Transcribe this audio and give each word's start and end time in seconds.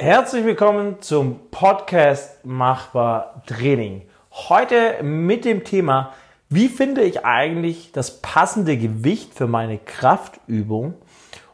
Herzlich 0.00 0.44
willkommen 0.44 1.02
zum 1.02 1.50
Podcast 1.50 2.44
Machbar 2.46 3.42
Training. 3.48 4.02
Heute 4.30 5.02
mit 5.02 5.44
dem 5.44 5.64
Thema, 5.64 6.12
wie 6.48 6.68
finde 6.68 7.02
ich 7.02 7.24
eigentlich 7.24 7.90
das 7.90 8.20
passende 8.22 8.76
Gewicht 8.76 9.34
für 9.34 9.48
meine 9.48 9.76
Kraftübung 9.76 10.94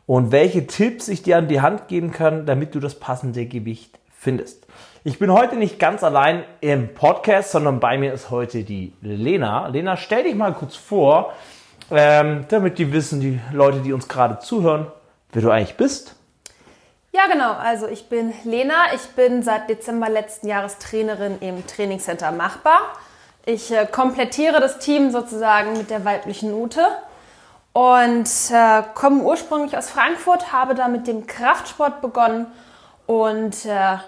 und 0.05 0.31
welche 0.31 0.67
Tipps 0.67 1.09
ich 1.09 1.23
dir 1.23 1.39
an 1.39 1.49
die 1.49 1.63
Hand 1.63 1.89
geben 1.89 2.13
kann, 2.13 2.45
damit 2.45 2.75
du 2.75 2.81
das 2.81 3.01
passende 3.01 3.47
Gewicht 3.47 3.99
findest. 4.15 4.67
Ich 5.05 5.19
bin 5.19 5.33
heute 5.33 5.57
nicht 5.57 5.79
ganz 5.79 6.05
allein 6.05 6.45
im 6.61 6.93
Podcast, 6.93 7.51
sondern 7.51 7.81
bei 7.81 7.97
mir 7.97 8.13
ist 8.13 8.31
heute 8.31 8.63
die 8.63 8.93
Lena. 9.01 9.69
Lena, 9.69 9.97
stell 9.97 10.25
dich 10.25 10.35
mal 10.35 10.53
kurz 10.53 10.77
vor, 10.77 11.33
ähm, 11.91 12.45
damit 12.51 12.77
die 12.77 12.93
wissen, 12.93 13.23
die 13.23 13.41
Leute, 13.53 13.79
die 13.81 13.95
uns 13.95 14.07
gerade 14.07 14.39
zuhören, 14.39 14.89
wer 15.33 15.41
du 15.41 15.51
eigentlich 15.51 15.79
bist 15.79 16.17
ja, 17.15 17.27
genau. 17.31 17.53
Also 17.53 17.87
ich 17.87 18.09
bin 18.09 18.33
Lena. 18.45 18.93
Ich 18.95 19.09
bin 19.11 19.43
seit 19.43 19.69
Dezember 19.69 20.09
letzten 20.09 20.49
Jahres 20.49 20.79
Trainerin 20.79 21.39
im 21.41 21.67
Trainingscenter 21.67 22.33
Machbar. 22.33 22.81
Ich 23.47 23.71
äh, 23.71 23.87
komplettiere 23.87 24.61
das 24.61 24.79
Team 24.79 25.11
sozusagen 25.11 25.75
mit 25.75 25.91
der 25.91 26.05
weiblichen 26.05 26.53
Ute 26.53 26.81
und 27.73 28.29
äh, 28.51 28.83
komme 28.95 29.23
ursprünglich 29.23 29.77
aus 29.77 29.91
Frankfurt, 29.91 30.53
habe 30.53 30.75
da 30.75 30.89
mit 30.89 31.07
dem 31.07 31.27
Kraftsport 31.27 32.01
begonnen 32.01 32.47
und 33.07 33.67
äh, 33.67 33.99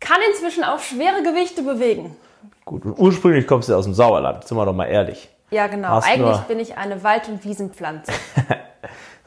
kann 0.00 0.18
inzwischen 0.30 0.64
auch 0.64 0.78
schwere 0.78 1.22
Gewichte 1.22 1.62
bewegen. 1.62 2.16
Gut, 2.64 2.84
und 2.84 2.98
ursprünglich 2.98 3.46
kommst 3.46 3.68
du 3.68 3.74
aus 3.74 3.84
dem 3.84 3.94
Sauerland, 3.94 4.46
sind 4.46 4.56
wir 4.56 4.64
doch 4.64 4.74
mal 4.74 4.86
ehrlich. 4.86 5.28
Ja, 5.50 5.66
genau. 5.66 5.88
Hast 5.88 6.08
Eigentlich 6.08 6.38
bin 6.40 6.60
ich 6.60 6.76
eine 6.76 7.02
Wald- 7.02 7.28
und 7.28 7.44
Wiesenpflanze. 7.44 8.12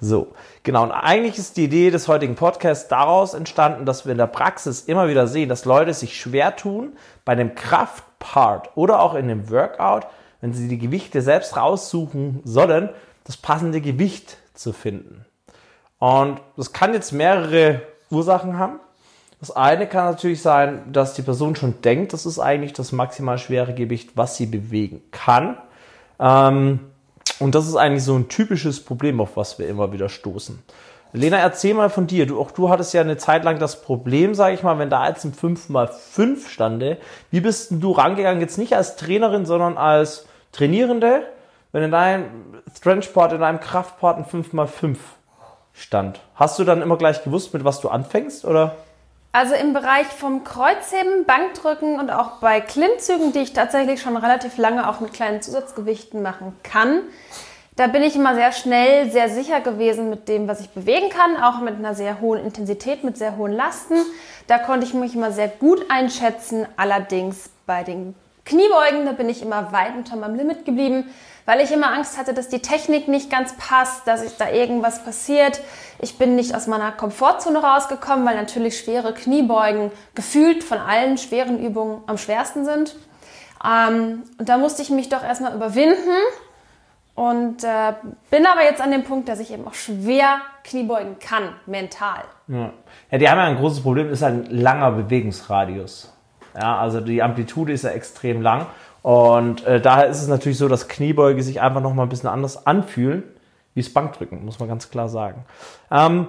So, 0.04 0.34
genau. 0.64 0.82
Und 0.82 0.92
eigentlich 0.92 1.38
ist 1.38 1.58
die 1.58 1.66
Idee 1.66 1.92
des 1.92 2.08
heutigen 2.08 2.34
Podcasts 2.34 2.88
daraus 2.88 3.36
entstanden, 3.36 3.86
dass 3.86 4.06
wir 4.06 4.12
in 4.12 4.18
der 4.18 4.26
Praxis 4.26 4.82
immer 4.82 5.08
wieder 5.08 5.28
sehen, 5.28 5.48
dass 5.48 5.64
Leute 5.64 5.94
sich 5.94 6.20
schwer 6.20 6.56
tun, 6.56 6.94
bei 7.24 7.36
dem 7.36 7.54
Kraftpart 7.54 8.72
oder 8.76 9.00
auch 9.00 9.14
in 9.14 9.28
dem 9.28 9.52
Workout, 9.52 10.08
wenn 10.42 10.54
sie 10.54 10.68
die 10.68 10.80
Gewichte 10.80 11.22
selbst 11.22 11.56
raussuchen 11.56 12.42
sollen, 12.44 12.90
das 13.26 13.38
passende 13.38 13.80
Gewicht 13.80 14.38
zu 14.56 14.74
finden. 14.74 15.24
Und 16.00 16.42
das 16.58 16.74
kann 16.74 16.96
jetzt 16.96 17.12
mehrere 17.12 17.84
Ursachen 18.10 18.58
haben. 18.58 18.80
Das 19.40 19.56
eine 19.56 19.86
kann 19.86 20.06
natürlich 20.06 20.42
sein, 20.42 20.92
dass 20.92 21.14
die 21.14 21.22
Person 21.22 21.56
schon 21.56 21.80
denkt, 21.82 22.14
das 22.14 22.26
ist 22.26 22.40
eigentlich 22.40 22.74
das 22.74 22.92
maximal 22.92 23.38
schwere 23.38 23.76
Gewicht, 23.76 24.12
was 24.16 24.36
sie 24.36 24.48
bewegen 24.48 25.04
kann. 25.12 25.58
Ähm, 26.20 26.91
und 27.40 27.56
das 27.56 27.68
ist 27.68 27.76
eigentlich 27.76 28.04
so 28.04 28.16
ein 28.16 28.30
typisches 28.30 28.84
Problem, 28.84 29.20
auf 29.20 29.36
was 29.36 29.58
wir 29.60 29.68
immer 29.68 29.92
wieder 29.92 30.10
stoßen. 30.10 30.62
Lena, 31.14 31.38
erzähl 31.38 31.74
mal 31.74 31.90
von 31.90 32.08
dir. 32.08 32.26
Du, 32.26 32.40
auch 32.40 32.52
du 32.52 32.70
hattest 32.70 32.94
ja 32.94 33.02
eine 33.02 33.18
Zeit 33.18 33.44
lang 33.44 33.60
das 33.60 33.82
Problem, 33.82 34.34
sage 34.34 34.56
ich 34.56 34.64
mal, 34.64 34.80
wenn 34.80 34.90
da 34.90 35.08
jetzt 35.08 35.26
ein 35.26 35.34
5x5 35.34 36.48
stande. 36.48 36.98
Wie 37.32 37.42
bist 37.42 37.72
denn 37.72 37.82
du 37.82 37.92
rangegangen? 37.92 38.40
Jetzt 38.40 38.58
nicht 38.58 38.76
als 38.76 38.96
Trainerin, 38.96 39.46
sondern 39.46 39.78
als 39.78 40.26
Trainierende, 40.54 41.24
wenn 41.74 41.84
in 41.84 41.92
deinem 41.92 42.26
Strengthpart, 42.76 43.34
in 43.34 43.42
deinem 43.42 43.60
Kraftpart 43.60 44.18
ein 44.20 44.26
5x5 44.26 44.98
stand. 45.74 46.22
Hast 46.36 46.60
du 46.60 46.64
dann 46.64 46.82
immer 46.82 46.98
gleich 46.98 47.24
gewusst, 47.24 47.54
mit 47.54 47.66
was 47.66 47.82
du 47.82 47.90
anfängst, 47.90 48.46
oder? 48.46 48.76
Also 49.34 49.56
im 49.56 49.74
Bereich 49.74 50.08
vom 50.08 50.44
Kreuzheben, 50.44 51.26
Bankdrücken 51.26 52.00
und 52.00 52.10
auch 52.10 52.40
bei 52.40 52.60
Klimmzügen, 52.60 53.32
die 53.32 53.40
ich 53.40 53.54
tatsächlich 53.54 54.02
schon 54.02 54.18
relativ 54.18 54.58
lange 54.58 54.90
auch 54.90 55.00
mit 55.00 55.14
kleinen 55.14 55.42
Zusatzgewichten 55.42 56.22
machen 56.22 56.54
kann, 56.64 57.04
da 57.78 57.88
bin 57.88 58.04
ich 58.04 58.18
immer 58.18 58.36
sehr 58.36 58.52
schnell, 58.52 59.10
sehr 59.10 59.30
sicher 59.30 59.62
gewesen 59.62 60.10
mit 60.10 60.28
dem, 60.28 60.50
was 60.50 60.60
ich 60.60 60.70
bewegen 60.72 61.10
kann, 61.10 61.42
auch 61.42 61.62
mit 61.62 61.76
einer 61.76 61.96
sehr 61.96 62.20
hohen 62.20 62.44
Intensität, 62.44 63.06
mit 63.06 63.18
sehr 63.18 63.38
hohen 63.38 63.54
Lasten. 63.54 63.96
Da 64.48 64.58
konnte 64.58 64.86
ich 64.86 64.94
mich 64.94 65.16
immer 65.16 65.32
sehr 65.32 65.48
gut 65.48 65.86
einschätzen. 65.90 66.68
Allerdings 66.76 67.50
bei 67.66 67.84
den 67.84 68.14
Kniebeugen, 68.44 69.06
da 69.06 69.14
bin 69.14 69.30
ich 69.30 69.42
immer 69.42 69.72
weit 69.72 69.96
unter 69.96 70.18
meinem 70.18 70.36
Limit 70.36 70.66
geblieben 70.66 71.06
weil 71.46 71.62
ich 71.62 71.72
immer 71.72 71.92
Angst 71.92 72.18
hatte, 72.18 72.34
dass 72.34 72.50
die 72.50 72.62
Technik 72.62 73.08
nicht 73.08 73.30
ganz 73.30 73.56
passt, 73.58 74.08
dass 74.08 74.24
ich 74.24 74.38
da 74.38 74.50
irgendwas 74.50 75.04
passiert. 75.04 75.62
Ich 76.00 76.18
bin 76.18 76.36
nicht 76.36 76.56
aus 76.56 76.68
meiner 76.68 76.92
Komfortzone 76.92 77.60
rausgekommen, 77.60 78.26
weil 78.26 78.36
natürlich 78.36 78.80
schwere 78.80 79.14
Kniebeugen 79.14 79.92
gefühlt 80.16 80.64
von 80.64 80.78
allen 80.78 81.18
schweren 81.18 81.60
Übungen 81.60 82.02
am 82.08 82.18
schwersten 82.18 82.66
sind. 82.66 82.96
Ähm, 83.64 84.24
und 84.38 84.50
da 84.50 84.58
musste 84.58 84.82
ich 84.82 84.90
mich 84.90 85.10
doch 85.10 85.24
erstmal 85.24 85.56
überwinden 85.56 86.18
und 87.16 87.64
äh, 87.64 87.94
bin 88.30 88.46
aber 88.46 88.64
jetzt 88.64 88.82
an 88.82 88.92
dem 88.92 89.04
Punkt, 89.04 89.30
dass 89.30 89.40
ich 89.40 89.52
eben 89.52 89.68
auch 89.68 89.74
schwer 89.74 90.38
Kniebeugen 90.64 91.20
kann, 91.20 91.56
mental. 91.66 92.24
Ja, 92.48 92.72
die 93.12 93.30
haben 93.30 93.38
ja 93.38 93.46
ein 93.46 93.58
großes 93.58 93.82
Problem, 93.82 94.10
ist 94.10 94.24
ein 94.24 94.46
langer 94.46 94.92
Bewegungsradius. 94.92 96.14
Ja, 96.60 96.78
also 96.78 97.00
die 97.00 97.22
Amplitude 97.22 97.72
ist 97.74 97.84
ja 97.84 97.92
extrem 97.92 98.42
lang 98.42 98.66
und 99.02 99.66
äh, 99.66 99.82
daher 99.82 100.08
ist 100.08 100.22
es 100.22 100.28
natürlich 100.28 100.58
so, 100.58 100.68
dass 100.68 100.88
Kniebeuge 100.88 101.42
sich 101.44 101.62
einfach 101.62 101.82
noch 101.82 101.94
mal 101.94 102.04
ein 102.04 102.10
bisschen 102.10 102.30
anders 102.30 102.68
anfühlen, 102.68 103.24
wie 103.74 103.82
das 103.82 103.92
Bankdrücken, 103.92 104.46
muss 104.46 104.60
man 104.60 104.70
ganz 104.70 104.90
klar 104.90 105.10
sagen. 105.10 105.46
Ähm, 105.90 106.28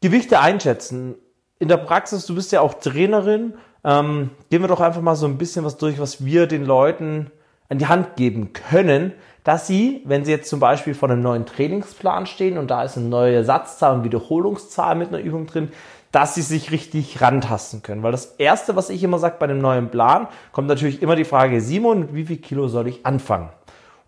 Gewichte 0.00 0.40
einschätzen. 0.40 1.14
In 1.58 1.68
der 1.68 1.76
Praxis, 1.76 2.26
du 2.26 2.34
bist 2.34 2.52
ja 2.52 2.60
auch 2.60 2.74
Trainerin, 2.74 3.54
ähm, 3.84 4.30
gehen 4.50 4.62
wir 4.62 4.68
doch 4.68 4.80
einfach 4.80 5.00
mal 5.00 5.16
so 5.16 5.26
ein 5.26 5.38
bisschen 5.38 5.64
was 5.64 5.76
durch, 5.76 6.00
was 6.00 6.24
wir 6.24 6.46
den 6.46 6.64
Leuten 6.64 7.30
an 7.68 7.78
die 7.78 7.86
Hand 7.86 8.16
geben 8.16 8.52
können, 8.52 9.12
dass 9.44 9.66
sie, 9.66 10.02
wenn 10.04 10.24
sie 10.24 10.30
jetzt 10.30 10.50
zum 10.50 10.60
Beispiel 10.60 10.94
vor 10.94 11.10
einem 11.10 11.22
neuen 11.22 11.46
Trainingsplan 11.46 12.26
stehen 12.26 12.58
und 12.58 12.70
da 12.70 12.82
ist 12.82 12.96
eine 12.96 13.06
neue 13.06 13.44
Satzzahl 13.44 13.96
und 13.96 14.04
Wiederholungszahl 14.04 14.94
mit 14.94 15.08
einer 15.08 15.20
Übung 15.20 15.46
drin, 15.46 15.70
dass 16.12 16.34
sie 16.34 16.42
sich 16.42 16.70
richtig 16.70 17.20
rantasten 17.20 17.82
können. 17.82 18.02
Weil 18.02 18.12
das 18.12 18.36
Erste, 18.36 18.76
was 18.76 18.90
ich 18.90 19.02
immer 19.02 19.18
sage 19.18 19.36
bei 19.38 19.44
einem 19.44 19.60
neuen 19.60 19.90
Plan, 19.90 20.28
kommt 20.52 20.68
natürlich 20.68 21.02
immer 21.02 21.16
die 21.16 21.24
Frage, 21.24 21.60
Simon, 21.60 22.00
mit 22.00 22.14
wie 22.14 22.24
viel 22.24 22.38
Kilo 22.38 22.68
soll 22.68 22.88
ich 22.88 23.04
anfangen? 23.04 23.50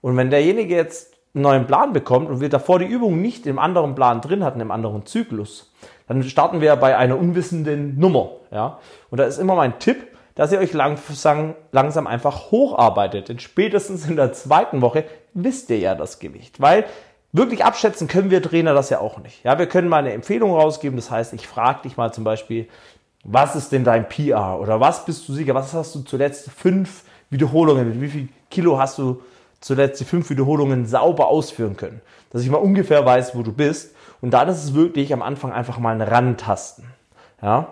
Und 0.00 0.16
wenn 0.16 0.31
derjenige 0.31 0.75
jetzt 0.75 1.15
einen 1.34 1.43
neuen 1.43 1.66
Plan 1.66 1.93
bekommt 1.93 2.28
und 2.28 2.41
wir 2.41 2.49
davor 2.49 2.78
die 2.78 2.87
Übung 2.87 3.21
nicht 3.21 3.47
im 3.47 3.59
anderen 3.59 3.94
Plan 3.94 4.21
drin 4.21 4.44
hatten, 4.44 4.60
im 4.60 4.71
anderen 4.71 5.06
Zyklus, 5.06 5.72
dann 6.09 6.22
starten 6.25 6.60
wir 6.60 6.75
bei 6.77 6.97
einer 6.97 7.19
unwissenden 7.19 7.99
Nummer. 7.99 8.31
Ja? 8.50 8.78
Und 9.10 9.21
da 9.21 9.25
ist 9.25 9.39
immer 9.39 9.55
mein 9.55 9.78
Tipp, 9.78 10.09
dass 10.34 10.53
ihr 10.53 10.59
euch 10.59 10.72
langsam, 10.72 11.55
langsam 11.71 12.06
einfach 12.06 12.50
hocharbeitet. 12.50 13.28
Denn 13.28 13.39
spätestens 13.39 14.09
in 14.09 14.16
der 14.16 14.33
zweiten 14.33 14.81
Woche 14.81 15.05
wisst 15.34 15.71
ihr 15.71 15.78
ja 15.78 15.94
das 15.94 16.19
Gewicht. 16.19 16.60
Weil 16.60 16.87
Wirklich 17.33 17.65
abschätzen 17.65 18.09
können 18.09 18.31
wir 18.31 18.43
Trainer 18.43 18.75
das 18.75 18.91
ja 18.91 18.99
auch 18.99 19.19
nicht. 19.19 19.45
Ja, 19.45 19.59
wir 19.59 19.67
können 19.67 19.89
mal 19.89 19.99
eine 19.99 20.13
Empfehlung 20.13 20.53
rausgeben. 20.53 20.97
Das 20.97 21.11
heißt, 21.11 21.33
ich 21.33 21.47
frage 21.47 21.83
dich 21.83 21.97
mal 21.97 22.13
zum 22.13 22.25
Beispiel, 22.25 22.69
was 23.23 23.55
ist 23.55 23.71
denn 23.71 23.85
dein 23.85 24.09
PR? 24.09 24.59
Oder 24.59 24.81
was 24.81 25.05
bist 25.05 25.29
du 25.29 25.35
Sieger? 25.35 25.55
Was 25.55 25.73
hast 25.73 25.95
du 25.95 26.01
zuletzt 26.01 26.51
fünf 26.51 27.05
Wiederholungen? 27.29 27.89
Mit 27.89 28.01
wie 28.01 28.09
viel 28.09 28.29
Kilo 28.51 28.79
hast 28.79 28.99
du 28.99 29.23
zuletzt 29.61 30.01
die 30.01 30.05
fünf 30.05 30.29
Wiederholungen 30.31 30.87
sauber 30.87 31.29
ausführen 31.29 31.77
können? 31.77 32.01
Dass 32.31 32.43
ich 32.43 32.51
mal 32.51 32.59
ungefähr 32.59 33.05
weiß, 33.05 33.37
wo 33.37 33.43
du 33.43 33.53
bist. 33.53 33.95
Und 34.21 34.33
dann 34.33 34.49
ist 34.49 34.65
es 34.65 34.75
wirklich 34.75 35.13
am 35.13 35.23
Anfang 35.23 35.53
einfach 35.53 35.79
mal 35.79 35.95
ein 35.95 36.03
Rantasten. 36.03 36.85
Ja. 37.43 37.69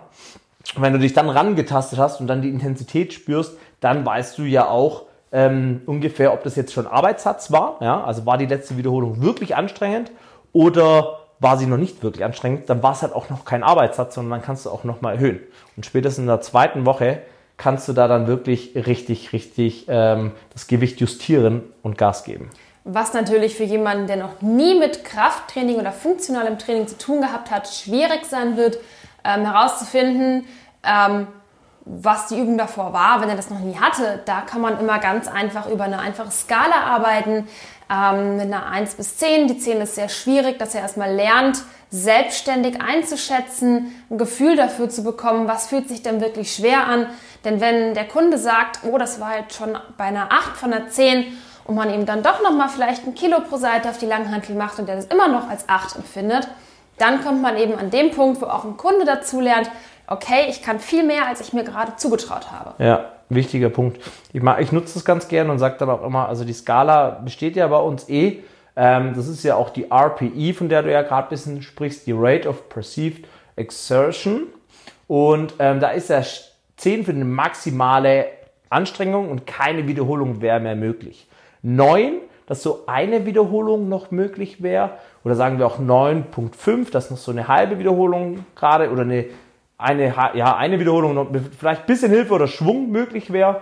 Wenn 0.77 0.93
du 0.93 0.99
dich 0.99 1.13
dann 1.13 1.29
rangetastet 1.29 1.99
hast 1.99 2.21
und 2.21 2.27
dann 2.27 2.41
die 2.41 2.49
Intensität 2.49 3.11
spürst, 3.13 3.57
dann 3.81 4.05
weißt 4.05 4.37
du 4.37 4.43
ja 4.43 4.67
auch, 4.67 5.03
ähm, 5.31 5.81
ungefähr, 5.85 6.33
ob 6.33 6.43
das 6.43 6.55
jetzt 6.55 6.73
schon 6.73 6.87
Arbeitssatz 6.87 7.51
war, 7.51 7.77
ja, 7.81 8.03
also 8.03 8.25
war 8.25 8.37
die 8.37 8.45
letzte 8.45 8.77
Wiederholung 8.77 9.21
wirklich 9.21 9.55
anstrengend 9.55 10.11
oder 10.53 11.19
war 11.39 11.57
sie 11.57 11.67
noch 11.67 11.77
nicht 11.77 12.03
wirklich 12.03 12.25
anstrengend, 12.25 12.69
dann 12.69 12.83
war 12.83 12.93
es 12.93 13.01
halt 13.01 13.13
auch 13.13 13.29
noch 13.29 13.45
kein 13.45 13.63
Arbeitssatz, 13.63 14.15
sondern 14.15 14.39
dann 14.39 14.41
kannst 14.41 14.65
du 14.65 14.69
auch 14.69 14.83
nochmal 14.83 15.15
erhöhen. 15.15 15.39
Und 15.77 15.85
spätestens 15.85 16.23
in 16.23 16.27
der 16.27 16.41
zweiten 16.41 16.85
Woche 16.85 17.21
kannst 17.57 17.87
du 17.87 17.93
da 17.93 18.07
dann 18.07 18.27
wirklich 18.27 18.73
richtig, 18.75 19.33
richtig 19.33 19.85
ähm, 19.87 20.31
das 20.51 20.67
Gewicht 20.67 20.99
justieren 20.99 21.63
und 21.83 21.97
Gas 21.97 22.23
geben. 22.23 22.49
Was 22.83 23.13
natürlich 23.13 23.55
für 23.55 23.63
jemanden, 23.63 24.07
der 24.07 24.15
noch 24.15 24.41
nie 24.41 24.77
mit 24.77 25.03
Krafttraining 25.03 25.75
oder 25.75 25.91
funktionalem 25.91 26.57
Training 26.57 26.87
zu 26.87 26.97
tun 26.97 27.21
gehabt 27.21 27.51
hat, 27.51 27.67
schwierig 27.67 28.25
sein 28.25 28.57
wird, 28.57 28.79
ähm, 29.23 29.45
herauszufinden, 29.45 30.45
ähm, 30.83 31.27
was 31.91 32.27
die 32.27 32.39
Übung 32.39 32.57
davor 32.57 32.93
war, 32.93 33.19
wenn 33.19 33.29
er 33.29 33.35
das 33.35 33.49
noch 33.49 33.59
nie 33.59 33.75
hatte. 33.75 34.21
Da 34.25 34.41
kann 34.41 34.61
man 34.61 34.79
immer 34.79 34.99
ganz 34.99 35.27
einfach 35.27 35.67
über 35.67 35.85
eine 35.85 35.99
einfache 35.99 36.29
Skala 36.29 36.83
arbeiten, 36.85 37.47
ähm, 37.91 38.37
mit 38.37 38.45
einer 38.45 38.67
1 38.67 38.95
bis 38.95 39.17
10. 39.17 39.47
Die 39.47 39.57
10 39.57 39.81
ist 39.81 39.95
sehr 39.95 40.09
schwierig, 40.09 40.59
dass 40.59 40.75
er 40.75 40.81
erstmal 40.81 41.11
lernt, 41.11 41.63
selbstständig 41.89 42.79
einzuschätzen, 42.79 43.91
ein 44.11 44.17
Gefühl 44.19 44.55
dafür 44.55 44.89
zu 44.89 45.03
bekommen, 45.03 45.47
was 45.47 45.67
fühlt 45.67 45.89
sich 45.89 46.03
denn 46.03 46.21
wirklich 46.21 46.53
schwer 46.53 46.85
an. 46.85 47.07
Denn 47.43 47.59
wenn 47.59 47.95
der 47.95 48.07
Kunde 48.07 48.37
sagt, 48.37 48.81
oh, 48.83 48.99
das 48.99 49.19
war 49.19 49.39
jetzt 49.39 49.55
schon 49.55 49.75
bei 49.97 50.03
einer 50.03 50.31
8 50.31 50.57
von 50.57 50.71
einer 50.71 50.89
10 50.89 51.25
und 51.65 51.73
man 51.73 51.91
ihm 51.91 52.05
dann 52.05 52.21
doch 52.21 52.43
nochmal 52.43 52.69
vielleicht 52.69 53.07
ein 53.07 53.15
Kilo 53.15 53.39
pro 53.39 53.57
Seite 53.57 53.89
auf 53.89 53.97
die 53.97 54.05
Langhantel 54.05 54.55
macht 54.55 54.77
und 54.77 54.87
der 54.87 54.97
das 54.97 55.05
immer 55.05 55.27
noch 55.27 55.49
als 55.49 55.67
8 55.67 55.95
empfindet, 55.95 56.47
dann 56.99 57.23
kommt 57.23 57.41
man 57.41 57.57
eben 57.57 57.75
an 57.75 57.89
dem 57.89 58.11
Punkt, 58.11 58.41
wo 58.41 58.45
auch 58.45 58.65
ein 58.65 58.77
Kunde 58.77 59.05
dazu 59.05 59.39
lernt, 59.39 59.71
okay, 60.09 60.47
ich 60.49 60.61
kann 60.61 60.79
viel 60.79 61.03
mehr, 61.03 61.27
als 61.27 61.41
ich 61.41 61.53
mir 61.53 61.63
gerade 61.63 61.95
zugetraut 61.95 62.51
habe. 62.51 62.83
Ja, 62.83 63.11
wichtiger 63.29 63.69
Punkt. 63.69 64.01
Ich, 64.33 64.41
mag, 64.41 64.59
ich 64.61 64.71
nutze 64.71 64.95
das 64.95 65.05
ganz 65.05 65.27
gerne 65.27 65.51
und 65.51 65.59
sage 65.59 65.75
dann 65.77 65.89
auch 65.89 66.03
immer, 66.03 66.27
also 66.27 66.43
die 66.43 66.53
Skala 66.53 67.21
besteht 67.23 67.55
ja 67.55 67.67
bei 67.67 67.77
uns 67.77 68.09
eh. 68.09 68.39
Ähm, 68.75 69.13
das 69.15 69.27
ist 69.27 69.43
ja 69.43 69.55
auch 69.55 69.69
die 69.69 69.87
RPE, 69.91 70.53
von 70.53 70.69
der 70.69 70.83
du 70.83 70.91
ja 70.91 71.01
gerade 71.01 71.27
ein 71.27 71.29
bisschen 71.29 71.61
sprichst, 71.61 72.07
die 72.07 72.13
Rate 72.15 72.47
of 72.47 72.69
Perceived 72.69 73.25
Exertion. 73.55 74.43
Und 75.07 75.53
ähm, 75.59 75.79
da 75.79 75.89
ist 75.89 76.09
ja 76.09 76.23
10 76.77 77.05
für 77.05 77.11
eine 77.11 77.25
maximale 77.25 78.27
Anstrengung 78.69 79.29
und 79.29 79.45
keine 79.45 79.87
Wiederholung 79.87 80.41
wäre 80.41 80.59
mehr 80.59 80.75
möglich. 80.75 81.27
9, 81.61 82.13
dass 82.45 82.63
so 82.63 82.83
eine 82.87 83.25
Wiederholung 83.25 83.89
noch 83.89 84.11
möglich 84.11 84.63
wäre. 84.63 84.91
Oder 85.23 85.35
sagen 85.35 85.59
wir 85.59 85.67
auch 85.67 85.79
9.5, 85.79 86.91
dass 86.91 87.11
noch 87.11 87.17
so 87.17 87.31
eine 87.31 87.47
halbe 87.47 87.79
Wiederholung 87.79 88.45
gerade 88.55 88.91
oder 88.91 89.01
eine, 89.01 89.25
eine, 89.79 90.13
ja, 90.35 90.57
eine 90.57 90.79
Wiederholung 90.79 91.15
noch 91.15 91.27
vielleicht 91.57 91.81
ein 91.81 91.87
bisschen 91.87 92.11
Hilfe 92.11 92.33
oder 92.33 92.47
Schwung 92.47 92.91
möglich 92.91 93.31
wäre. 93.31 93.61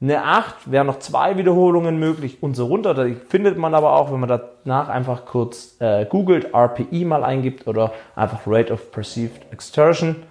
Eine 0.00 0.22
8 0.22 0.70
wären 0.70 0.88
noch 0.88 0.98
zwei 0.98 1.38
Wiederholungen 1.38 1.98
möglich 1.98 2.42
und 2.42 2.54
so 2.54 2.66
runter. 2.66 2.92
Da 2.92 3.06
findet 3.28 3.56
man 3.56 3.74
aber 3.74 3.94
auch, 3.94 4.12
wenn 4.12 4.20
man 4.20 4.28
danach 4.28 4.88
einfach 4.88 5.24
kurz 5.24 5.76
äh, 5.78 6.04
googelt, 6.06 6.52
RPE 6.52 7.04
mal 7.04 7.24
eingibt 7.24 7.66
oder 7.68 7.92
einfach 8.16 8.40
Rate 8.46 8.72
of 8.72 8.90
Perceived 8.90 9.52
Exertion. 9.52 10.24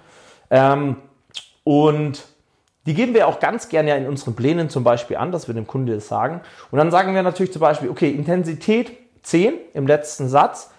Ähm, 0.51 0.97
und 1.63 2.25
die 2.85 2.93
geben 2.93 3.13
wir 3.13 3.27
auch 3.27 3.39
ganz 3.39 3.69
gerne 3.69 3.91
ja 3.91 3.95
in 3.95 4.07
unseren 4.07 4.35
Plänen 4.35 4.69
zum 4.69 4.83
Beispiel 4.83 5.15
an, 5.15 5.31
dass 5.31 5.47
wir 5.47 5.55
dem 5.55 5.65
Kunde 5.65 5.95
das 5.95 6.09
sagen. 6.09 6.41
Und 6.69 6.77
dann 6.77 6.91
sagen 6.91 7.15
wir 7.15 7.23
natürlich 7.23 7.53
zum 7.53 7.61
Beispiel, 7.61 7.89
okay, 7.89 8.11
Intensität 8.11 8.91
10 9.23 9.53
im 9.73 9.87
letzten 9.87 10.27
Satz, 10.27 10.69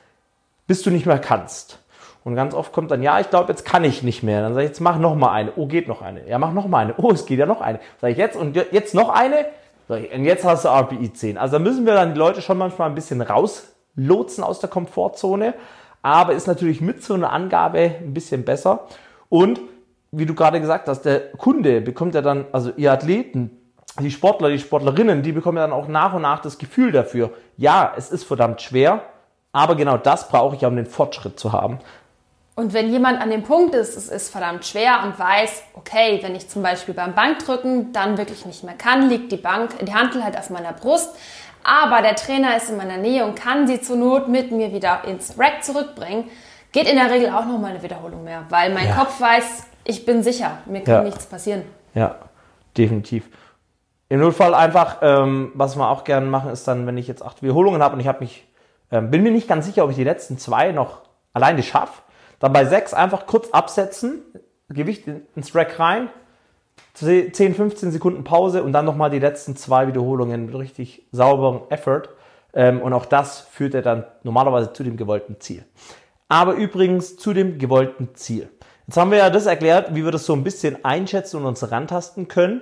bis 0.66 0.82
du 0.82 0.90
nicht 0.90 1.06
mehr 1.06 1.18
kannst. 1.18 1.78
Und 2.24 2.34
ganz 2.34 2.54
oft 2.54 2.72
kommt 2.72 2.90
dann, 2.90 3.02
ja, 3.02 3.20
ich 3.20 3.28
glaube, 3.28 3.52
jetzt 3.52 3.66
kann 3.66 3.84
ich 3.84 4.02
nicht 4.02 4.22
mehr. 4.22 4.40
Dann 4.40 4.54
sage 4.54 4.64
ich, 4.64 4.70
jetzt 4.70 4.80
mach 4.80 4.98
noch 4.98 5.14
mal 5.14 5.30
eine. 5.30 5.52
Oh, 5.56 5.66
geht 5.66 5.88
noch 5.88 6.00
eine. 6.00 6.26
Ja, 6.26 6.38
mach 6.38 6.52
noch 6.52 6.66
mal 6.66 6.78
eine. 6.78 6.94
Oh, 6.96 7.12
es 7.12 7.26
geht 7.26 7.38
ja 7.38 7.46
noch 7.46 7.60
eine. 7.60 7.80
Sage 8.00 8.12
ich 8.12 8.18
jetzt 8.18 8.36
und 8.36 8.56
jetzt 8.56 8.94
noch 8.94 9.10
eine. 9.10 9.46
Sag 9.88 10.02
ich, 10.02 10.12
und 10.12 10.24
jetzt 10.24 10.44
hast 10.44 10.64
du 10.64 10.68
RPI 10.68 11.12
10. 11.12 11.36
Also 11.36 11.58
da 11.58 11.58
müssen 11.58 11.84
wir 11.84 11.92
dann 11.92 12.14
die 12.14 12.18
Leute 12.18 12.40
schon 12.40 12.56
manchmal 12.56 12.88
ein 12.88 12.94
bisschen 12.94 13.20
rauslotsen 13.20 14.42
aus 14.42 14.58
der 14.58 14.70
Komfortzone. 14.70 15.52
Aber 16.00 16.32
ist 16.32 16.46
natürlich 16.46 16.80
mit 16.80 17.02
so 17.02 17.12
einer 17.12 17.30
Angabe 17.30 17.96
ein 18.00 18.14
bisschen 18.14 18.44
besser. 18.44 18.86
Und 19.28 19.60
wie 20.10 20.26
du 20.26 20.34
gerade 20.34 20.60
gesagt 20.60 20.88
hast, 20.88 21.02
der 21.02 21.32
Kunde 21.32 21.82
bekommt 21.82 22.14
ja 22.14 22.22
dann, 22.22 22.46
also 22.52 22.72
ihr 22.76 22.92
Athleten, 22.92 23.50
die 24.00 24.10
Sportler, 24.10 24.48
die 24.48 24.58
Sportlerinnen, 24.58 25.22
die 25.22 25.32
bekommen 25.32 25.58
ja 25.58 25.66
dann 25.66 25.72
auch 25.72 25.88
nach 25.88 26.14
und 26.14 26.22
nach 26.22 26.40
das 26.40 26.58
Gefühl 26.58 26.92
dafür, 26.92 27.30
ja, 27.56 27.92
es 27.96 28.10
ist 28.10 28.24
verdammt 28.24 28.62
schwer, 28.62 29.02
aber 29.52 29.76
genau 29.76 29.96
das 29.96 30.28
brauche 30.28 30.56
ich, 30.56 30.64
um 30.64 30.76
den 30.76 30.86
Fortschritt 30.86 31.38
zu 31.38 31.52
haben. 31.52 31.78
Und 32.56 32.72
wenn 32.72 32.90
jemand 32.92 33.20
an 33.20 33.30
dem 33.30 33.42
Punkt 33.42 33.74
ist, 33.74 33.96
es 33.96 34.08
ist 34.08 34.30
verdammt 34.30 34.64
schwer 34.64 35.00
und 35.04 35.18
weiß, 35.18 35.64
okay, 35.74 36.20
wenn 36.22 36.36
ich 36.36 36.48
zum 36.48 36.62
Beispiel 36.62 36.94
beim 36.94 37.14
Bankdrücken 37.14 37.92
dann 37.92 38.16
wirklich 38.16 38.46
nicht 38.46 38.62
mehr 38.62 38.74
kann, 38.74 39.08
liegt 39.08 39.32
die 39.32 39.36
Bank, 39.36 39.70
die 39.84 39.92
Handel 39.92 40.22
halt 40.22 40.38
auf 40.38 40.50
meiner 40.50 40.72
Brust, 40.72 41.16
aber 41.64 42.00
der 42.00 42.14
Trainer 42.14 42.56
ist 42.56 42.70
in 42.70 42.76
meiner 42.76 42.96
Nähe 42.96 43.24
und 43.24 43.34
kann 43.34 43.66
sie 43.66 43.80
zur 43.80 43.96
Not 43.96 44.28
mit 44.28 44.52
mir 44.52 44.72
wieder 44.72 45.02
ins 45.04 45.36
Rack 45.36 45.64
zurückbringen, 45.64 46.24
geht 46.70 46.88
in 46.88 46.96
der 46.96 47.10
Regel 47.10 47.30
auch 47.30 47.44
noch 47.44 47.58
mal 47.58 47.72
eine 47.72 47.82
Wiederholung 47.82 48.22
mehr, 48.22 48.44
weil 48.50 48.72
mein 48.72 48.88
ja. 48.88 48.94
Kopf 48.94 49.20
weiß, 49.20 49.66
ich 49.82 50.06
bin 50.06 50.22
sicher, 50.22 50.58
mir 50.66 50.82
kann 50.82 50.94
ja. 50.94 51.02
nichts 51.02 51.26
passieren. 51.26 51.62
Ja, 51.94 52.16
definitiv. 52.76 53.28
Im 54.08 54.20
Notfall 54.20 54.54
einfach, 54.54 54.98
ähm, 55.02 55.50
was 55.54 55.76
wir 55.76 55.88
auch 55.88 56.04
gerne 56.04 56.26
machen, 56.26 56.50
ist 56.50 56.68
dann, 56.68 56.86
wenn 56.86 56.98
ich 56.98 57.08
jetzt 57.08 57.24
acht 57.24 57.42
Wiederholungen 57.42 57.82
habe 57.82 57.94
und 57.94 58.00
ich 58.00 58.06
habe 58.06 58.20
mich, 58.20 58.46
ähm, 58.92 59.10
bin 59.10 59.24
mir 59.24 59.32
nicht 59.32 59.48
ganz 59.48 59.66
sicher, 59.66 59.82
ob 59.82 59.90
ich 59.90 59.96
die 59.96 60.04
letzten 60.04 60.38
zwei 60.38 60.70
noch 60.70 61.00
alleine 61.32 61.62
schaffe, 61.64 62.02
dann 62.44 62.52
bei 62.52 62.66
sechs 62.66 62.92
einfach 62.92 63.26
kurz 63.26 63.48
absetzen, 63.52 64.20
Gewicht 64.68 65.08
ins 65.34 65.54
Rack 65.54 65.80
rein, 65.80 66.10
10, 66.92 67.32
15 67.32 67.90
Sekunden 67.90 68.22
Pause 68.22 68.62
und 68.62 68.72
dann 68.74 68.84
nochmal 68.84 69.08
die 69.08 69.18
letzten 69.18 69.56
zwei 69.56 69.86
Wiederholungen 69.86 70.44
mit 70.44 70.54
richtig 70.54 71.06
sauberem 71.10 71.62
Effort. 71.70 72.02
Ähm, 72.52 72.82
und 72.82 72.92
auch 72.92 73.06
das 73.06 73.40
führt 73.40 73.72
er 73.72 73.80
dann 73.80 74.04
normalerweise 74.24 74.74
zu 74.74 74.84
dem 74.84 74.98
gewollten 74.98 75.40
Ziel. 75.40 75.64
Aber 76.28 76.52
übrigens 76.52 77.16
zu 77.16 77.32
dem 77.32 77.56
gewollten 77.58 78.14
Ziel. 78.14 78.50
Jetzt 78.86 78.98
haben 78.98 79.10
wir 79.10 79.16
ja 79.16 79.30
das 79.30 79.46
erklärt, 79.46 79.94
wie 79.94 80.04
wir 80.04 80.12
das 80.12 80.26
so 80.26 80.34
ein 80.34 80.44
bisschen 80.44 80.84
einschätzen 80.84 81.38
und 81.38 81.46
uns 81.46 81.70
rantasten 81.70 82.28
können. 82.28 82.60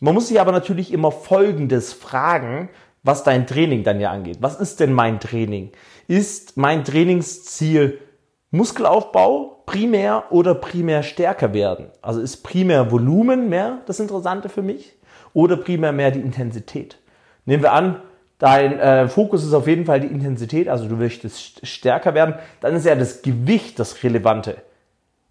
Man 0.00 0.14
muss 0.14 0.28
sich 0.28 0.40
aber 0.40 0.52
natürlich 0.52 0.90
immer 0.90 1.12
Folgendes 1.12 1.92
fragen, 1.92 2.70
was 3.02 3.24
dein 3.24 3.46
Training 3.46 3.84
dann 3.84 4.00
ja 4.00 4.10
angeht. 4.10 4.38
Was 4.40 4.58
ist 4.58 4.80
denn 4.80 4.94
mein 4.94 5.20
Training? 5.20 5.72
Ist 6.06 6.56
mein 6.56 6.82
Trainingsziel 6.82 8.00
Muskelaufbau 8.50 9.62
primär 9.66 10.24
oder 10.30 10.54
primär 10.54 11.02
stärker 11.02 11.52
werden? 11.52 11.90
Also 12.00 12.22
ist 12.22 12.38
primär 12.38 12.90
Volumen 12.90 13.50
mehr 13.50 13.82
das 13.84 14.00
Interessante 14.00 14.48
für 14.48 14.62
mich 14.62 14.96
oder 15.34 15.58
primär 15.58 15.92
mehr 15.92 16.10
die 16.10 16.20
Intensität? 16.20 16.98
Nehmen 17.44 17.62
wir 17.62 17.72
an, 17.72 18.00
dein 18.38 18.78
äh, 18.78 19.08
Fokus 19.08 19.44
ist 19.44 19.52
auf 19.52 19.66
jeden 19.66 19.84
Fall 19.84 20.00
die 20.00 20.06
Intensität, 20.06 20.68
also 20.68 20.88
du 20.88 20.96
möchtest 20.96 21.66
stärker 21.66 22.14
werden, 22.14 22.36
dann 22.60 22.74
ist 22.74 22.86
ja 22.86 22.94
das 22.94 23.20
Gewicht 23.20 23.78
das 23.78 24.02
Relevante. 24.02 24.56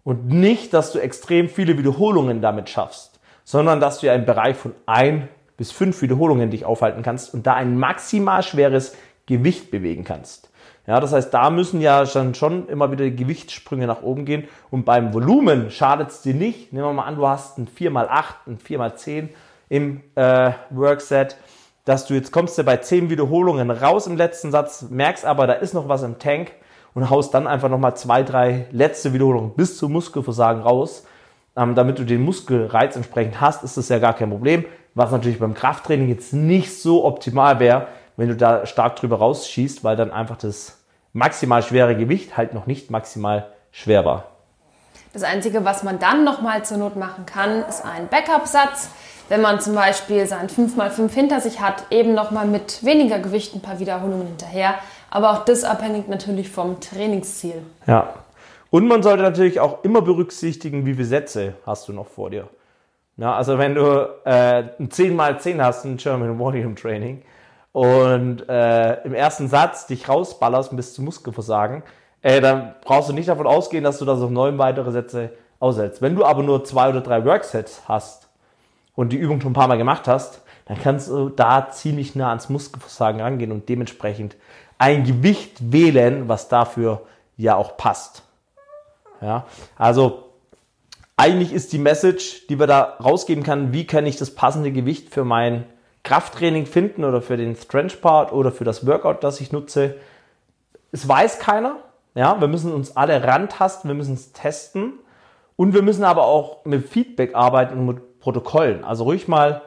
Und 0.04 0.28
nicht, 0.28 0.72
dass 0.72 0.92
du 0.92 1.00
extrem 1.00 1.48
viele 1.48 1.76
Wiederholungen 1.76 2.40
damit 2.40 2.68
schaffst, 2.68 3.18
sondern 3.42 3.80
dass 3.80 3.98
du 3.98 4.06
ja 4.06 4.14
im 4.14 4.26
Bereich 4.26 4.56
von 4.56 4.74
ein 4.86 5.28
bis 5.56 5.72
fünf 5.72 6.00
Wiederholungen 6.02 6.50
dich 6.50 6.64
aufhalten 6.64 7.02
kannst 7.02 7.34
und 7.34 7.48
da 7.48 7.54
ein 7.54 7.76
maximal 7.76 8.44
schweres 8.44 8.94
Gewicht 9.26 9.72
bewegen 9.72 10.04
kannst. 10.04 10.50
Ja, 10.88 11.00
das 11.00 11.12
heißt, 11.12 11.34
da 11.34 11.50
müssen 11.50 11.82
ja 11.82 12.06
schon, 12.06 12.34
schon 12.34 12.66
immer 12.66 12.90
wieder 12.90 13.10
Gewichtssprünge 13.10 13.86
nach 13.86 14.00
oben 14.00 14.24
gehen. 14.24 14.48
Und 14.70 14.86
beim 14.86 15.12
Volumen 15.12 15.70
schadet 15.70 16.08
es 16.08 16.22
dir 16.22 16.32
nicht. 16.32 16.72
Nehmen 16.72 16.86
wir 16.86 16.92
mal 16.94 17.02
an, 17.02 17.16
du 17.16 17.28
hast 17.28 17.58
ein 17.58 17.68
4x8, 17.68 18.24
ein 18.46 18.58
4x10 18.58 19.28
im 19.68 20.00
äh, 20.14 20.52
Workset, 20.70 21.36
dass 21.84 22.06
du 22.06 22.14
jetzt 22.14 22.32
kommst 22.32 22.56
du 22.56 22.64
bei 22.64 22.78
10 22.78 23.10
Wiederholungen 23.10 23.70
raus 23.70 24.06
im 24.06 24.16
letzten 24.16 24.50
Satz, 24.50 24.86
merkst 24.88 25.26
aber, 25.26 25.46
da 25.46 25.52
ist 25.52 25.74
noch 25.74 25.90
was 25.90 26.02
im 26.04 26.18
Tank 26.18 26.52
und 26.94 27.10
haust 27.10 27.34
dann 27.34 27.46
einfach 27.46 27.68
nochmal 27.68 27.94
zwei, 27.94 28.22
drei 28.22 28.64
letzte 28.70 29.12
Wiederholungen 29.12 29.52
bis 29.54 29.76
zum 29.76 29.92
Muskelversagen 29.92 30.62
raus. 30.62 31.04
Ähm, 31.54 31.74
damit 31.74 31.98
du 31.98 32.04
den 32.04 32.22
Muskelreiz 32.22 32.96
entsprechend 32.96 33.42
hast, 33.42 33.62
ist 33.62 33.76
das 33.76 33.90
ja 33.90 33.98
gar 33.98 34.14
kein 34.14 34.30
Problem. 34.30 34.64
Was 34.94 35.10
natürlich 35.10 35.38
beim 35.38 35.52
Krafttraining 35.52 36.08
jetzt 36.08 36.32
nicht 36.32 36.80
so 36.80 37.04
optimal 37.04 37.60
wäre, 37.60 37.88
wenn 38.16 38.28
du 38.28 38.36
da 38.36 38.64
stark 38.64 38.96
drüber 38.96 39.18
rausschießt, 39.18 39.84
weil 39.84 39.94
dann 39.94 40.10
einfach 40.10 40.38
das 40.38 40.77
maximal 41.12 41.62
schwere 41.62 41.96
Gewicht 41.96 42.36
halt 42.36 42.54
noch 42.54 42.66
nicht 42.66 42.90
maximal 42.90 43.52
schwer 43.70 44.04
war. 44.04 44.24
Das 45.12 45.22
Einzige, 45.22 45.64
was 45.64 45.82
man 45.82 45.98
dann 45.98 46.24
nochmal 46.24 46.64
zur 46.64 46.76
Not 46.76 46.96
machen 46.96 47.26
kann, 47.26 47.62
ist 47.68 47.84
ein 47.84 48.08
Backup-Satz. 48.08 48.90
Wenn 49.28 49.40
man 49.40 49.60
zum 49.60 49.74
Beispiel 49.74 50.26
sein 50.26 50.48
5x5 50.48 51.10
hinter 51.10 51.40
sich 51.40 51.60
hat, 51.60 51.84
eben 51.90 52.14
nochmal 52.14 52.46
mit 52.46 52.84
weniger 52.84 53.18
Gewicht 53.18 53.54
ein 53.54 53.60
paar 53.60 53.78
Wiederholungen 53.78 54.26
hinterher. 54.26 54.74
Aber 55.10 55.32
auch 55.32 55.44
das 55.44 55.64
abhängig 55.64 56.08
natürlich 56.08 56.50
vom 56.50 56.80
Trainingsziel. 56.80 57.62
Ja. 57.86 58.14
Und 58.70 58.86
man 58.86 59.02
sollte 59.02 59.22
natürlich 59.22 59.60
auch 59.60 59.82
immer 59.82 60.02
berücksichtigen, 60.02 60.84
wie 60.84 60.94
viele 60.94 61.06
Sätze 61.06 61.54
hast 61.64 61.88
du 61.88 61.92
noch 61.92 62.06
vor 62.06 62.30
dir. 62.30 62.48
Ja, 63.16 63.34
also 63.34 63.58
wenn 63.58 63.74
du 63.74 64.08
äh, 64.24 64.64
ein 64.78 64.88
10x10 64.90 65.60
hast, 65.62 65.84
ein 65.84 65.96
German 65.96 66.38
Volume 66.38 66.74
Training, 66.74 67.22
und 67.72 68.48
äh, 68.48 69.02
im 69.04 69.14
ersten 69.14 69.48
Satz 69.48 69.86
dich 69.86 70.08
rausballerst 70.08 70.74
bis 70.76 70.94
zum 70.94 71.04
Muskelversagen, 71.04 71.82
äh, 72.22 72.40
dann 72.40 72.74
brauchst 72.84 73.08
du 73.08 73.12
nicht 73.12 73.28
davon 73.28 73.46
ausgehen, 73.46 73.84
dass 73.84 73.98
du 73.98 74.04
das 74.04 74.20
auf 74.20 74.30
neun 74.30 74.58
weitere 74.58 74.90
Sätze 74.90 75.30
aussetzt. 75.60 76.02
Wenn 76.02 76.14
du 76.14 76.24
aber 76.24 76.42
nur 76.42 76.64
zwei 76.64 76.88
oder 76.88 77.00
drei 77.00 77.24
Worksets 77.24 77.82
hast 77.86 78.28
und 78.94 79.12
die 79.12 79.16
Übung 79.16 79.40
schon 79.40 79.52
ein 79.52 79.54
paar 79.54 79.68
Mal 79.68 79.78
gemacht 79.78 80.08
hast, 80.08 80.42
dann 80.66 80.78
kannst 80.80 81.08
du 81.08 81.28
da 81.28 81.70
ziemlich 81.70 82.14
nah 82.14 82.28
ans 82.28 82.48
Muskelversagen 82.48 83.20
rangehen 83.20 83.52
und 83.52 83.68
dementsprechend 83.68 84.36
ein 84.76 85.04
Gewicht 85.04 85.72
wählen, 85.72 86.28
was 86.28 86.48
dafür 86.48 87.02
ja 87.36 87.56
auch 87.56 87.76
passt. 87.76 88.22
Ja, 89.20 89.46
also 89.76 90.28
eigentlich 91.16 91.52
ist 91.52 91.72
die 91.72 91.78
Message, 91.78 92.46
die 92.46 92.60
wir 92.60 92.68
da 92.68 92.96
rausgeben 93.02 93.42
können, 93.42 93.72
wie 93.72 93.86
kann 93.86 94.06
ich 94.06 94.16
das 94.16 94.34
passende 94.34 94.70
Gewicht 94.70 95.12
für 95.12 95.24
mein 95.24 95.64
Krafttraining 96.08 96.64
finden 96.64 97.04
oder 97.04 97.20
für 97.20 97.36
den 97.36 97.54
Strength 97.54 98.00
Part 98.00 98.32
oder 98.32 98.50
für 98.50 98.64
das 98.64 98.86
Workout, 98.86 99.22
das 99.22 99.42
ich 99.42 99.52
nutze. 99.52 99.96
Es 100.90 101.06
weiß 101.06 101.38
keiner. 101.38 101.76
Ja, 102.14 102.40
wir 102.40 102.48
müssen 102.48 102.72
uns 102.72 102.96
alle 102.96 103.22
rantasten, 103.22 103.90
wir 103.90 103.94
müssen 103.94 104.14
es 104.14 104.32
testen 104.32 104.94
und 105.56 105.74
wir 105.74 105.82
müssen 105.82 106.04
aber 106.04 106.24
auch 106.24 106.64
mit 106.64 106.88
Feedback 106.88 107.34
arbeiten 107.34 107.78
und 107.78 107.86
mit 107.86 108.20
Protokollen. 108.20 108.84
Also 108.84 109.04
ruhig 109.04 109.28
mal 109.28 109.60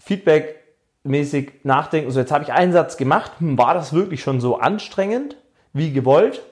Feedback-mäßig 0.00 1.64
nachdenken. 1.64 2.08
Also 2.08 2.20
jetzt 2.20 2.30
habe 2.30 2.44
ich 2.44 2.52
einen 2.52 2.74
Satz 2.74 2.98
gemacht, 2.98 3.32
hm, 3.38 3.56
war 3.56 3.72
das 3.72 3.94
wirklich 3.94 4.20
schon 4.20 4.42
so 4.42 4.58
anstrengend 4.58 5.36
wie 5.72 5.94
gewollt? 5.94 6.42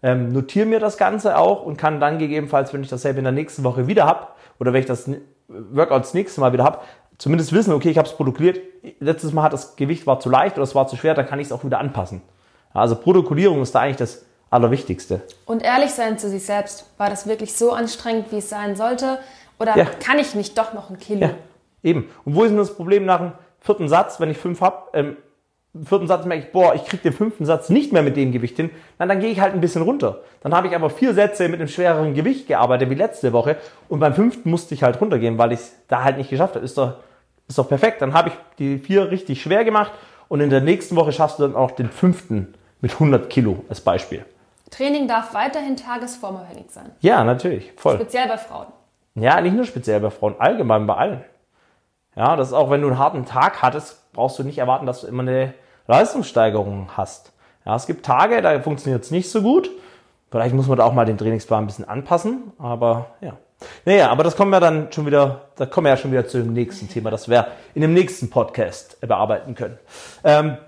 Ähm, 0.00 0.32
notiere 0.32 0.66
mir 0.66 0.78
das 0.78 0.96
Ganze 0.96 1.38
auch 1.38 1.64
und 1.64 1.76
kann 1.76 1.98
dann 1.98 2.20
gegebenenfalls, 2.20 2.72
wenn 2.72 2.84
ich 2.84 2.88
dasselbe 2.88 3.18
in 3.18 3.24
der 3.24 3.32
nächsten 3.32 3.64
Woche 3.64 3.88
wieder 3.88 4.06
habe 4.06 4.28
oder 4.60 4.72
wenn 4.72 4.80
ich 4.80 4.86
das 4.86 5.10
Workout 5.48 6.02
das 6.02 6.14
nächste 6.14 6.40
Mal 6.40 6.52
wieder 6.52 6.64
habe, 6.64 6.78
zumindest 7.18 7.52
wissen, 7.52 7.72
okay, 7.72 7.90
ich 7.90 7.98
habe 7.98 8.08
es 8.08 8.14
protokolliert, 8.14 8.60
letztes 9.00 9.32
Mal 9.32 9.42
hat 9.42 9.52
das 9.52 9.76
Gewicht 9.76 10.06
war 10.06 10.20
zu 10.20 10.28
leicht 10.30 10.56
oder 10.56 10.64
es 10.64 10.74
war 10.74 10.86
zu 10.86 10.96
schwer, 10.96 11.14
dann 11.14 11.26
kann 11.26 11.38
ich 11.38 11.46
es 11.46 11.52
auch 11.52 11.64
wieder 11.64 11.78
anpassen. 11.78 12.22
Also 12.72 12.96
Protokollierung 12.96 13.62
ist 13.62 13.74
da 13.74 13.80
eigentlich 13.80 13.96
das 13.96 14.24
Allerwichtigste. 14.50 15.22
Und 15.46 15.62
ehrlich 15.62 15.90
sein 15.90 16.18
zu 16.18 16.28
sich 16.28 16.44
selbst. 16.44 16.90
War 16.98 17.10
das 17.10 17.26
wirklich 17.26 17.54
so 17.54 17.72
anstrengend, 17.72 18.30
wie 18.30 18.38
es 18.38 18.48
sein 18.48 18.76
sollte? 18.76 19.18
Oder 19.58 19.76
ja. 19.76 19.84
kann 19.84 20.18
ich 20.18 20.34
nicht 20.34 20.56
doch 20.58 20.74
noch 20.74 20.90
ein 20.90 20.98
Kilo? 20.98 21.20
Ja, 21.20 21.30
eben. 21.82 22.10
Und 22.24 22.34
wo 22.34 22.44
ist 22.44 22.50
denn 22.50 22.58
das 22.58 22.74
Problem 22.74 23.04
nach 23.04 23.18
dem 23.18 23.32
vierten 23.60 23.88
Satz, 23.88 24.20
wenn 24.20 24.30
ich 24.30 24.38
fünf 24.38 24.60
habe? 24.60 24.90
Ähm, 24.92 25.16
vierten 25.82 26.06
Satz 26.06 26.24
merke 26.24 26.44
ich, 26.44 26.52
boah, 26.52 26.74
ich 26.74 26.84
kriege 26.84 27.02
den 27.02 27.12
fünften 27.12 27.44
Satz 27.44 27.68
nicht 27.68 27.92
mehr 27.92 28.02
mit 28.02 28.16
dem 28.16 28.32
Gewicht 28.32 28.56
hin, 28.56 28.70
dann, 28.98 29.08
dann 29.08 29.20
gehe 29.20 29.30
ich 29.30 29.40
halt 29.40 29.54
ein 29.54 29.60
bisschen 29.60 29.82
runter. 29.82 30.20
Dann 30.40 30.54
habe 30.54 30.68
ich 30.68 30.74
aber 30.74 30.90
vier 30.90 31.14
Sätze 31.14 31.48
mit 31.48 31.60
einem 31.60 31.68
schwereren 31.68 32.14
Gewicht 32.14 32.46
gearbeitet 32.46 32.90
wie 32.90 32.94
letzte 32.94 33.32
Woche 33.32 33.56
und 33.88 33.98
beim 33.98 34.14
fünften 34.14 34.50
musste 34.50 34.74
ich 34.74 34.82
halt 34.82 35.00
runtergehen, 35.00 35.38
weil 35.38 35.52
ich 35.52 35.60
es 35.60 35.76
da 35.88 36.04
halt 36.04 36.16
nicht 36.16 36.30
geschafft 36.30 36.54
habe. 36.54 36.64
Ist 36.64 36.78
doch, 36.78 36.94
ist 37.48 37.58
doch 37.58 37.68
perfekt. 37.68 38.02
Dann 38.02 38.14
habe 38.14 38.28
ich 38.28 38.34
die 38.58 38.78
vier 38.78 39.10
richtig 39.10 39.42
schwer 39.42 39.64
gemacht 39.64 39.92
und 40.28 40.40
in 40.40 40.50
der 40.50 40.60
nächsten 40.60 40.96
Woche 40.96 41.12
schaffst 41.12 41.38
du 41.38 41.42
dann 41.42 41.56
auch 41.56 41.72
den 41.72 41.90
fünften 41.90 42.54
mit 42.80 42.92
100 42.92 43.28
Kilo 43.28 43.64
als 43.68 43.80
Beispiel. 43.80 44.24
Training 44.70 45.08
darf 45.08 45.34
weiterhin 45.34 45.76
tagesformabhängig 45.76 46.66
sein. 46.70 46.90
Ja, 47.00 47.22
natürlich, 47.24 47.72
voll. 47.76 47.96
Speziell 47.96 48.28
bei 48.28 48.38
Frauen. 48.38 48.66
Ja, 49.14 49.40
nicht 49.40 49.54
nur 49.54 49.64
speziell 49.64 50.00
bei 50.00 50.10
Frauen, 50.10 50.34
allgemein 50.38 50.86
bei 50.86 50.94
allen. 50.94 51.24
Ja, 52.16 52.36
das 52.36 52.48
ist 52.48 52.54
auch, 52.54 52.70
wenn 52.70 52.80
du 52.80 52.88
einen 52.88 52.98
harten 52.98 53.24
Tag 53.24 53.62
hattest, 53.62 54.12
brauchst 54.12 54.38
du 54.38 54.42
nicht 54.42 54.58
erwarten, 54.58 54.86
dass 54.86 55.02
du 55.02 55.06
immer 55.06 55.22
eine 55.22 55.54
Leistungssteigerung 55.86 56.88
hast. 56.96 57.32
Ja, 57.64 57.76
es 57.76 57.86
gibt 57.86 58.04
Tage, 58.04 58.42
da 58.42 58.60
funktioniert 58.60 59.04
es 59.04 59.10
nicht 59.10 59.30
so 59.30 59.42
gut. 59.42 59.70
Vielleicht 60.30 60.54
muss 60.54 60.66
man 60.66 60.78
da 60.78 60.84
auch 60.84 60.92
mal 60.92 61.04
den 61.04 61.18
Trainingsplan 61.18 61.64
ein 61.64 61.66
bisschen 61.66 61.88
anpassen, 61.88 62.52
aber 62.58 63.14
ja. 63.20 63.36
Naja, 63.84 64.10
aber 64.10 64.24
das 64.24 64.36
kommen 64.36 64.50
wir 64.50 64.60
dann 64.60 64.92
schon 64.92 65.06
wieder, 65.06 65.48
da 65.56 65.64
kommen 65.64 65.86
wir 65.86 65.90
ja 65.90 65.96
schon 65.96 66.10
wieder 66.10 66.26
zu 66.26 66.38
dem 66.38 66.52
nächsten 66.52 66.88
Thema, 66.88 67.10
das 67.10 67.28
wir 67.28 67.48
in 67.74 67.82
dem 67.82 67.94
nächsten 67.94 68.28
Podcast 68.28 69.00
bearbeiten 69.00 69.54
können. 69.54 69.78
Ähm, 70.24 70.58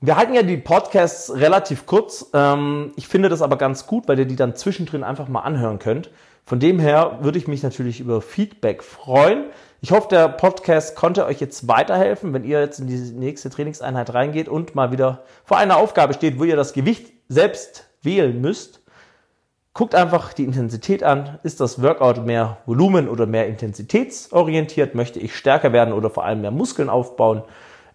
wir 0.00 0.16
halten 0.16 0.34
ja 0.34 0.42
die 0.42 0.58
Podcasts 0.58 1.34
relativ 1.34 1.86
kurz. 1.86 2.30
Ähm, 2.34 2.92
ich 2.96 3.08
finde 3.08 3.28
das 3.28 3.40
aber 3.40 3.56
ganz 3.56 3.86
gut, 3.86 4.08
weil 4.08 4.18
ihr 4.18 4.26
die 4.26 4.36
dann 4.36 4.54
zwischendrin 4.54 5.04
einfach 5.04 5.28
mal 5.28 5.40
anhören 5.40 5.78
könnt. 5.78 6.10
Von 6.44 6.60
dem 6.60 6.78
her 6.78 7.18
würde 7.22 7.38
ich 7.38 7.48
mich 7.48 7.62
natürlich 7.62 8.00
über 8.00 8.20
Feedback 8.20 8.82
freuen. 8.82 9.46
Ich 9.82 9.90
hoffe, 9.90 10.08
der 10.08 10.28
Podcast 10.28 10.96
konnte 10.96 11.26
euch 11.26 11.38
jetzt 11.38 11.68
weiterhelfen, 11.68 12.32
wenn 12.32 12.44
ihr 12.44 12.60
jetzt 12.60 12.80
in 12.80 12.86
die 12.86 12.96
nächste 12.96 13.50
Trainingseinheit 13.50 14.14
reingeht 14.14 14.48
und 14.48 14.74
mal 14.74 14.90
wieder 14.90 15.24
vor 15.44 15.58
einer 15.58 15.76
Aufgabe 15.76 16.14
steht, 16.14 16.38
wo 16.38 16.44
ihr 16.44 16.56
das 16.56 16.72
Gewicht 16.72 17.12
selbst 17.28 17.84
wählen 18.02 18.40
müsst. 18.40 18.80
Guckt 19.74 19.94
einfach 19.94 20.32
die 20.32 20.44
Intensität 20.44 21.02
an. 21.02 21.38
Ist 21.42 21.60
das 21.60 21.82
Workout 21.82 22.24
mehr 22.24 22.56
Volumen 22.64 23.08
oder 23.08 23.26
mehr 23.26 23.46
intensitätsorientiert? 23.46 24.94
Möchte 24.94 25.20
ich 25.20 25.36
stärker 25.36 25.74
werden 25.74 25.92
oder 25.92 26.08
vor 26.08 26.24
allem 26.24 26.40
mehr 26.40 26.50
Muskeln 26.50 26.88
aufbauen? 26.88 27.42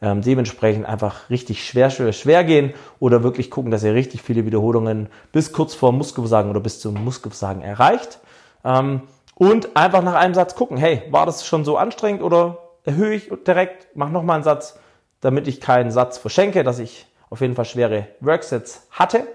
Ähm, 0.03 0.21
dementsprechend 0.21 0.85
einfach 0.85 1.31
richtig 1.31 1.65
schwer, 1.65 1.89
schwer, 1.89 2.13
schwer 2.13 2.43
gehen 2.43 2.73
oder 2.99 3.23
wirklich 3.23 3.49
gucken, 3.49 3.71
dass 3.71 3.83
ihr 3.83 3.95
richtig 3.95 4.21
viele 4.21 4.45
Wiederholungen 4.45 5.09
bis 5.31 5.51
kurz 5.51 5.73
vor 5.73 5.91
Muskelversagen 5.91 6.51
oder 6.51 6.59
bis 6.59 6.79
zum 6.79 7.03
Muskelversagen 7.03 7.63
erreicht. 7.63 8.19
Ähm, 8.63 9.01
und 9.41 9.75
einfach 9.75 10.03
nach 10.03 10.13
einem 10.13 10.35
Satz 10.35 10.53
gucken, 10.53 10.77
hey, 10.77 11.01
war 11.09 11.25
das 11.25 11.47
schon 11.47 11.65
so 11.65 11.75
anstrengend 11.75 12.21
oder 12.21 12.59
erhöhe 12.83 13.15
ich 13.15 13.31
direkt, 13.47 13.87
mach 13.95 14.11
nochmal 14.11 14.35
einen 14.35 14.43
Satz, 14.43 14.79
damit 15.19 15.47
ich 15.47 15.59
keinen 15.59 15.89
Satz 15.89 16.19
verschenke, 16.19 16.63
dass 16.63 16.77
ich 16.77 17.07
auf 17.31 17.41
jeden 17.41 17.55
Fall 17.55 17.65
schwere 17.65 18.05
Worksets 18.19 18.87
hatte. 18.91 19.25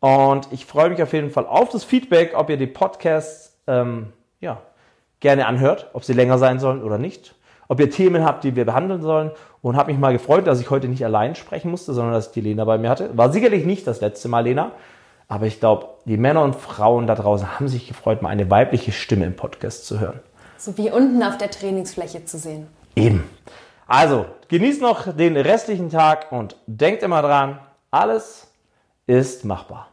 Und 0.00 0.48
ich 0.52 0.66
freue 0.66 0.90
mich 0.90 1.02
auf 1.02 1.14
jeden 1.14 1.30
Fall 1.30 1.46
auf 1.46 1.70
das 1.70 1.84
Feedback, 1.84 2.34
ob 2.36 2.50
ihr 2.50 2.58
die 2.58 2.66
Podcasts 2.66 3.56
ähm, 3.66 4.12
ja, 4.40 4.60
gerne 5.20 5.46
anhört, 5.46 5.88
ob 5.94 6.04
sie 6.04 6.12
länger 6.12 6.36
sein 6.36 6.58
sollen 6.58 6.82
oder 6.82 6.98
nicht. 6.98 7.34
Ob 7.66 7.80
ihr 7.80 7.90
Themen 7.90 8.26
habt, 8.26 8.44
die 8.44 8.56
wir 8.56 8.66
behandeln 8.66 9.00
sollen. 9.00 9.30
Und 9.62 9.76
habe 9.76 9.90
mich 9.90 9.98
mal 9.98 10.12
gefreut, 10.12 10.46
dass 10.46 10.60
ich 10.60 10.68
heute 10.68 10.88
nicht 10.88 11.02
allein 11.02 11.34
sprechen 11.34 11.70
musste, 11.70 11.94
sondern 11.94 12.12
dass 12.12 12.26
ich 12.26 12.32
die 12.32 12.42
Lena 12.42 12.66
bei 12.66 12.76
mir 12.76 12.90
hatte. 12.90 13.16
War 13.16 13.32
sicherlich 13.32 13.64
nicht 13.64 13.86
das 13.86 14.02
letzte 14.02 14.28
Mal, 14.28 14.40
Lena. 14.40 14.72
Aber 15.28 15.46
ich 15.46 15.60
glaube, 15.60 15.88
die 16.04 16.16
Männer 16.16 16.42
und 16.42 16.54
Frauen 16.56 17.06
da 17.06 17.14
draußen 17.14 17.58
haben 17.58 17.68
sich 17.68 17.88
gefreut, 17.88 18.22
mal 18.22 18.28
eine 18.28 18.50
weibliche 18.50 18.92
Stimme 18.92 19.24
im 19.24 19.36
Podcast 19.36 19.86
zu 19.86 20.00
hören. 20.00 20.20
So 20.58 20.76
wie 20.78 20.90
unten 20.90 21.22
auf 21.22 21.38
der 21.38 21.50
Trainingsfläche 21.50 22.24
zu 22.24 22.38
sehen. 22.38 22.68
Eben. 22.94 23.28
Also, 23.86 24.26
genießt 24.48 24.80
noch 24.80 25.14
den 25.14 25.36
restlichen 25.36 25.90
Tag 25.90 26.32
und 26.32 26.56
denkt 26.66 27.02
immer 27.02 27.22
dran, 27.22 27.58
alles 27.90 28.48
ist 29.06 29.44
machbar. 29.44 29.88